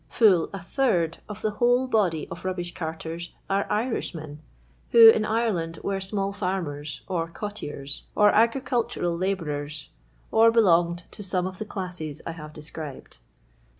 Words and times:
Full 0.09 0.49
a 0.51 0.57
third 0.57 1.19
of 1.29 1.43
the 1.43 1.51
whole 1.51 1.87
body 1.87 2.27
of 2.31 2.43
rubbish 2.43 2.73
carters 2.73 3.35
are 3.47 3.67
Irishmen, 3.71 4.39
who 4.89 5.13
iu 5.13 5.23
Ireland 5.25 5.77
were 5.83 5.99
small 5.99 6.33
&rmer«, 6.33 7.01
or 7.07 7.27
cottiers, 7.27 8.05
or 8.15 8.31
agricultural 8.31 9.15
labourers, 9.15 9.89
or 10.31 10.49
boluuged 10.51 11.03
to 11.11 11.21
some 11.23 11.45
of 11.45 11.59
the 11.59 11.65
chisses 11.65 12.19
I 12.25 12.31
have 12.31 12.53
dtfscribed. 12.53 13.17